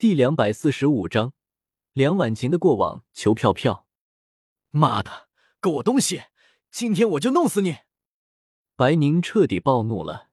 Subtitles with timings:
[0.00, 1.32] 第两百四十五章，
[1.92, 3.88] 梁婉晴的过往求票票。
[4.70, 5.26] 妈的，
[5.58, 6.22] 狗东西！
[6.70, 7.78] 今天我就弄死你！
[8.76, 10.28] 白宁彻底暴怒了。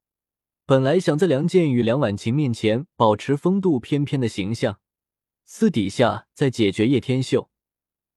[0.68, 4.80] 本来想在梁健与梁婉晴面前保持风度翩翩的形象，
[5.46, 7.50] 私底下再解决叶天秀，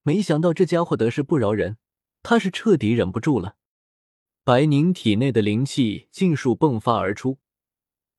[0.03, 1.79] 没想到这家伙得势不饶人，
[2.23, 3.57] 他是彻底忍不住了。
[4.45, 7.39] 白宁体内的灵气尽数迸发而出，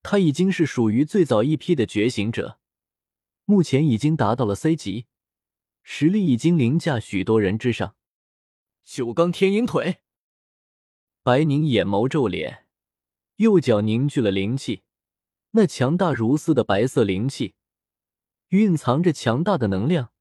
[0.02, 2.59] 他已经是属于最早一批的觉醒者，
[3.50, 5.07] 目前已经达到了 C 级，
[5.82, 7.96] 实力已经凌驾许多人之上。
[8.83, 10.01] 九钢天鹰腿，
[11.24, 12.68] 白宁眼眸皱脸。
[13.38, 14.83] 右脚凝聚了灵气，
[15.54, 17.55] 那强大如丝的白色灵气，
[18.50, 20.11] 蕴藏着强大的能量，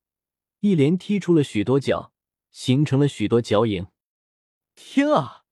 [0.61, 2.15] 一连踢出了许多脚，
[2.51, 3.89] 形成了许多脚影。
[4.75, 5.45] 天啊！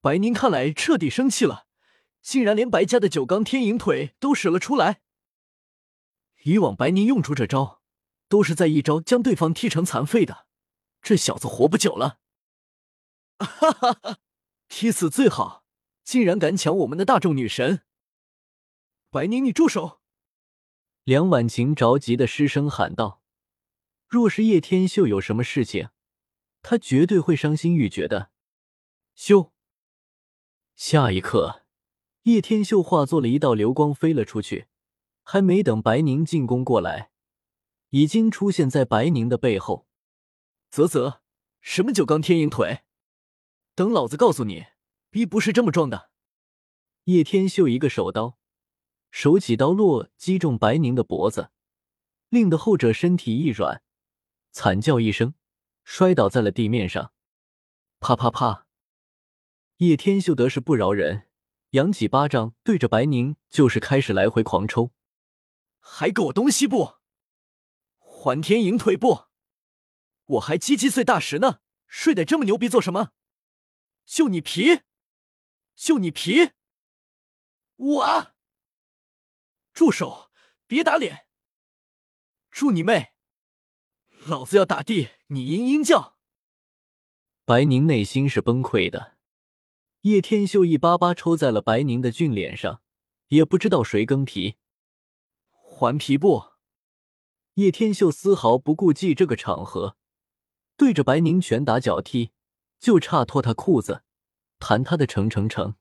[0.00, 1.66] 白宁看来彻底生气了，
[2.22, 5.02] 竟然连白家的九钢天鹰腿都使了出来。
[6.42, 7.80] 以往白宁用出这招，
[8.28, 10.46] 都是在一招将对方踢成残废的，
[11.02, 12.18] 这小子活不久了。
[13.38, 14.18] 哈哈哈，
[14.68, 15.64] 踢死最好。
[16.04, 17.82] 竟然敢抢我们的大众女神！
[19.10, 20.00] 白宁，你住手！
[21.04, 23.22] 梁婉晴着急的失声喊道
[24.08, 25.90] ：“若是叶天秀有什么事情，
[26.62, 28.30] 他绝对会伤心欲绝的。”
[29.14, 29.50] 咻！
[30.74, 31.66] 下一刻，
[32.22, 34.67] 叶天秀化作了一道流光飞了出去，
[35.30, 37.10] 还没等白宁进攻过来，
[37.90, 39.86] 已经出现在白宁的背后。
[40.70, 41.20] 啧啧，
[41.60, 42.84] 什么九钢天鹰腿？
[43.74, 44.68] 等老子告诉你！
[45.10, 46.08] 逼不是这么撞的！
[47.04, 48.38] 叶天秀一个手刀，
[49.10, 51.50] 手起刀落，击中白宁的脖子，
[52.30, 53.82] 令得后者身体一软，
[54.50, 55.34] 惨叫一声，
[55.84, 57.12] 摔倒在了地面上。
[58.00, 58.66] 啪啪啪！
[59.76, 61.28] 叶天秀得势不饶人，
[61.72, 64.90] 扬起巴掌对着白宁就是开始来回狂抽。
[65.90, 66.98] 还给我东西不？
[67.98, 69.26] 还天鹰腿不？
[70.26, 73.12] 我还七七岁大石呢，睡得这么牛逼做什么？
[74.04, 74.82] 秀你皮！
[75.74, 76.50] 秀你皮！
[77.76, 78.34] 我，
[79.72, 80.30] 住手！
[80.66, 81.26] 别打脸！
[82.50, 83.14] 住你妹！
[84.26, 86.18] 老子要打地，你嘤嘤叫！
[87.46, 89.16] 白宁内心是崩溃的。
[90.02, 92.82] 叶天秀一巴巴抽在了白宁的俊脸上，
[93.28, 94.58] 也不知道谁更皮。
[95.78, 96.54] 还皮不？
[97.54, 99.96] 叶天秀丝毫不顾忌这个场合，
[100.76, 102.32] 对着白宁拳打脚踢，
[102.80, 104.02] 就差脱他裤子。
[104.58, 105.76] 弹他的成成成，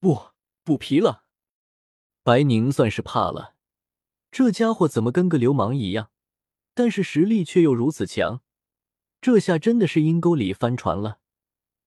[0.00, 0.30] 不
[0.64, 1.24] 不皮了。
[2.22, 3.54] 白宁算是怕了，
[4.30, 6.10] 这家伙怎么跟个流氓一样？
[6.72, 8.40] 但是实力却又如此强，
[9.20, 11.18] 这下真的是阴沟里翻船了，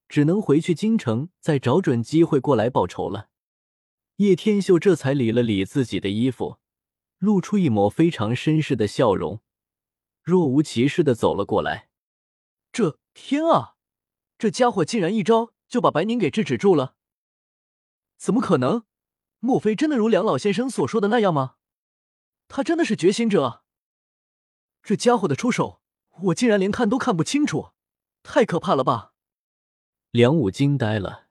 [0.07, 3.29] 只能回去京城再找准机会过来报仇了。
[4.17, 6.59] 叶天秀这才理了理自己的衣服，
[7.25, 9.41] 露出一抹非常绅士的笑容，
[10.21, 11.89] 若无其事的走了过来。
[12.71, 13.77] 这天啊，
[14.37, 15.53] 这家伙竟然一招！
[15.67, 16.95] 就把白宁给制止住了？
[18.17, 18.83] 怎么可能？
[19.39, 21.55] 莫非真的如梁老先生所说的那样吗？
[22.47, 23.63] 他真的是觉醒者？
[24.83, 25.81] 这家伙的出手，
[26.25, 27.71] 我竟然连看都看不清楚，
[28.21, 29.13] 太可怕了吧！
[30.11, 31.27] 梁武惊呆了，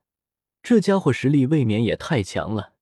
[0.61, 2.73] 这家伙实力未免也太强了。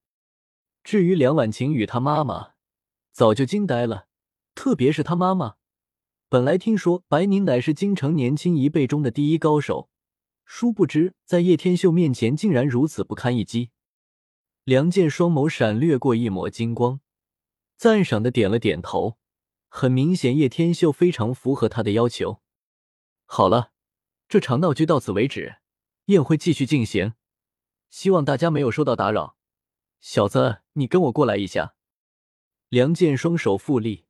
[0.84, 2.53] 至于梁婉晴与他妈妈，
[3.13, 4.07] 早就惊呆了，
[4.56, 5.57] 特别是他妈妈，
[6.29, 9.88] 本来听说白宁乃是京城年轻一辈中的第一高手。
[10.46, 13.69] 殊不知，在叶天秀面前竟然如此不堪一击。
[14.63, 17.01] 梁健双眸闪掠过一抹金光，
[17.78, 19.19] 赞赏的点了点头。
[19.69, 22.41] 很明显，叶天秀非常符合他的要求。
[23.25, 23.72] 好了，
[24.28, 25.57] 这场闹剧到此为止，
[26.06, 27.13] 宴会继续进行，
[27.91, 29.38] 希望大家没有受到打扰。
[30.01, 31.75] 小子，你跟我过来一下。
[32.74, 34.06] 梁健双手负力，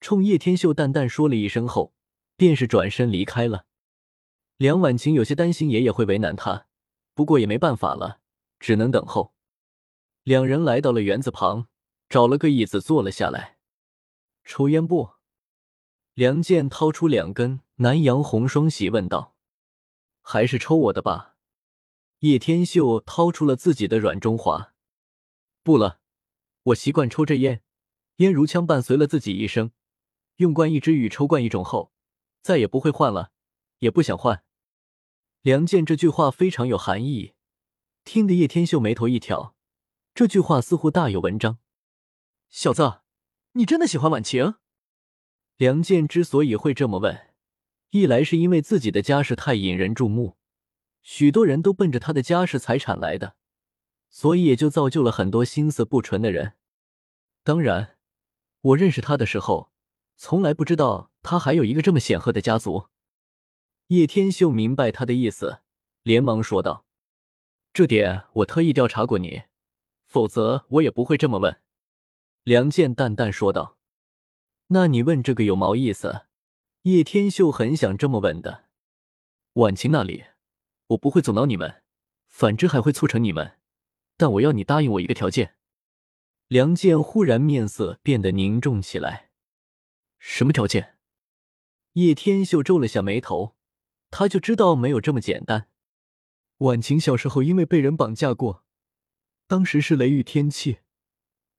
[0.00, 1.92] 冲叶天秀淡淡说了一声后，
[2.34, 3.66] 便是转身离开了。
[4.56, 6.66] 梁婉晴有些担心爷爷会为难他，
[7.12, 8.20] 不过也没办法了，
[8.58, 9.34] 只能等候。
[10.22, 11.68] 两人来到了园子旁，
[12.08, 13.58] 找了个椅子坐了下来。
[14.44, 15.10] 抽烟不？
[16.14, 19.36] 梁健掏出两根南洋红双喜问道
[20.24, 21.36] ：“还是抽我的吧。”
[22.20, 24.72] 叶天秀掏出了自己的软中华。
[25.62, 26.00] 不了，
[26.62, 27.62] 我习惯抽这烟，
[28.16, 29.70] 烟如枪，伴随了自己一生。
[30.36, 31.92] 用惯一支与抽惯一种后，
[32.42, 33.32] 再也不会换了，
[33.78, 34.44] 也不想换。
[35.42, 37.34] 梁健这句话非常有含义，
[38.04, 39.54] 听得叶天秀眉头一挑。
[40.14, 41.58] 这句话似乎大有文章。
[42.48, 43.00] 小子，
[43.52, 44.56] 你真的喜欢婉晴？
[45.56, 47.34] 梁健之所以会这么问，
[47.90, 50.36] 一来是因为自己的家世太引人注目，
[51.02, 53.36] 许多人都奔着他的家世财产来的，
[54.10, 56.54] 所以也就造就了很多心思不纯的人。
[57.42, 57.95] 当然，
[58.66, 59.70] 我认识他的时候，
[60.16, 62.88] 从来不知道他还有一个这么显赫的家族。
[63.88, 65.60] 叶天秀明白他的意思，
[66.02, 66.84] 连忙说道
[67.72, 69.44] ：“这点我特意调查过你，
[70.06, 71.60] 否则我也不会这么问。”
[72.42, 73.78] 梁健淡淡说道
[74.68, 76.22] ：“那你问这个有毛意思？”
[76.82, 78.64] 叶天秀很想这么问的。
[79.54, 80.24] 婉晴那里，
[80.88, 81.82] 我不会阻挠你们，
[82.28, 83.58] 反之还会促成你们。
[84.16, 85.55] 但我要你答应我一个条件。
[86.48, 89.30] 梁健忽然面色变得凝重起来。
[90.20, 90.96] 什么条件？
[91.94, 93.56] 叶天秀皱了下眉头，
[94.10, 95.68] 他就知道没有这么简单。
[96.58, 98.64] 婉晴小时候因为被人绑架过，
[99.48, 100.78] 当时是雷雨天气，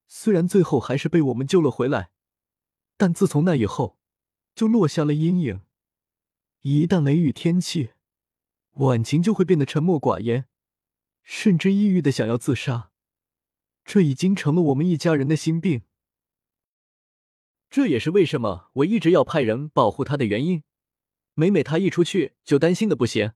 [0.08, 2.12] 虽然最后还是被我们救了回来，
[2.96, 4.00] 但自从那以后，
[4.56, 5.64] 就落下了阴影。
[6.62, 7.92] 一旦雷雨天气，
[8.76, 10.46] 婉晴就会变得沉默寡言，
[11.24, 12.92] 甚至抑郁的想要自杀，
[13.88, 15.84] 这已经成了我们一家人的心病。
[17.70, 20.64] 这也是为什么我一直要派人保护他的原因。
[21.36, 23.32] 每每他一出去，就担心的不行。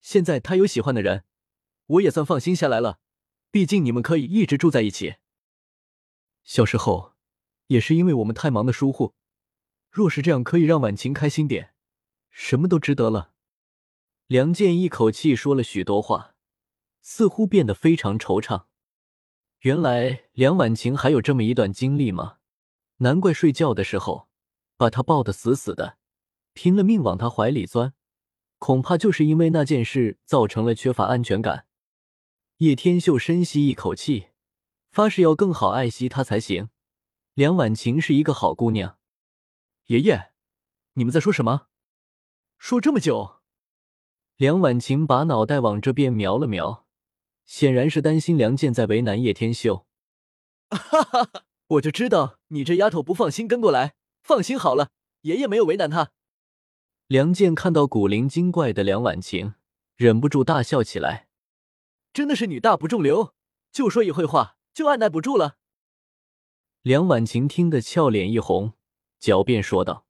[0.00, 1.24] 现在他有喜欢的人，
[1.86, 2.98] 我也算放心下来了。
[3.52, 5.16] 毕竟你们可以一直住在一起。
[6.42, 7.14] 小时候，
[7.68, 9.14] 也是因为我们太忙的疏忽。
[9.88, 11.74] 若是这样可以让婉晴开心点，
[12.28, 13.34] 什么都值得了。
[14.26, 16.34] 梁健一口气说了许多话，
[17.00, 18.66] 似乎变得非常惆怅。
[19.60, 22.38] 原来梁婉晴还有这么一段经历吗？
[22.98, 24.28] 难怪睡觉的时候
[24.76, 25.98] 把他抱得死死的，
[26.52, 27.92] 拼了命往他怀里钻，
[28.58, 31.66] 恐怕就是因为那件事造成了缺乏安全感。
[32.58, 34.28] 叶天秀深吸一口气，
[34.90, 36.70] 发誓要更好爱惜她才行。
[37.34, 38.96] 梁婉晴是一个好姑娘。
[39.88, 40.32] 爷爷，
[40.94, 41.66] 你们在说什么？
[42.56, 43.40] 说这么久？
[44.36, 46.85] 梁婉晴把脑袋往这边瞄了瞄，
[47.46, 49.86] 显然是担心梁健在为难叶天秀。
[50.68, 51.44] 哈哈哈。
[51.68, 54.90] 我就知道你这丫头不放心跟过来，放心好了，
[55.22, 56.12] 爷爷没有为难她。
[57.08, 59.54] 梁健看到古灵精怪的梁婉晴，
[59.96, 61.26] 忍不住大笑起来。
[62.12, 63.34] 真的是女大不中留，
[63.72, 65.56] 就说一会话就按耐不住了。
[66.82, 68.74] 梁婉晴听得俏脸一红，
[69.20, 70.06] 狡辩说道：“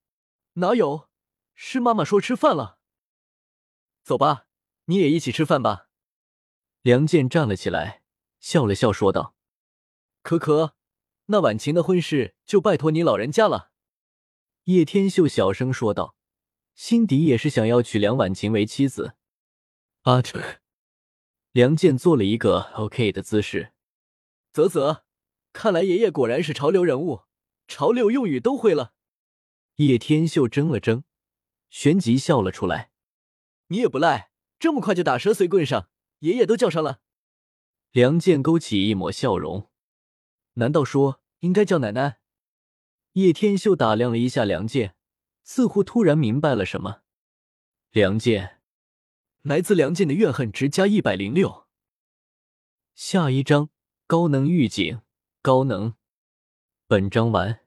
[0.60, 1.08] 哪有？
[1.54, 2.78] 是妈妈说吃饭了。
[4.04, 4.44] 走吧，
[4.84, 5.85] 你也一起吃饭吧。”
[6.86, 8.02] 梁健站了起来，
[8.38, 9.34] 笑了笑说道
[10.22, 10.76] ：“可可。”
[11.26, 13.72] 那婉晴的婚事就拜托你老人家了。”
[14.66, 16.14] 叶天秀小声说道，
[16.76, 19.16] 心底也是想要娶梁婉晴为妻子。
[20.02, 20.60] 啊，这
[21.50, 23.72] 梁健做了一个 OK 的姿势。
[24.52, 25.02] 啧啧，
[25.52, 27.22] 看来爷爷果然是潮流人物，
[27.66, 28.94] 潮流用语都会了。
[29.78, 31.02] 叶天秀怔了怔，
[31.68, 32.92] 旋即笑了出来。
[33.66, 34.30] 你也不赖，
[34.60, 35.90] 这么快就打蛇随棍上，
[36.20, 37.00] 爷爷都叫上了。
[37.90, 39.70] 梁健勾起一抹笑容。
[40.54, 42.20] 难道说应该叫奶奶？
[43.12, 44.94] 叶天秀打量了一下梁健，
[45.42, 47.02] 似乎突然明白了什么。
[47.90, 48.60] 梁健，
[49.42, 51.66] 来自梁健的怨恨值加一百零六。
[52.94, 53.70] 下一章
[54.06, 55.00] 高能预警，
[55.42, 55.94] 高能。
[56.86, 57.65] 本章完。